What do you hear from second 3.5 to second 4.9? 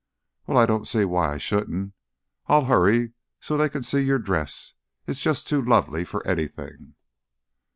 they can see your dress;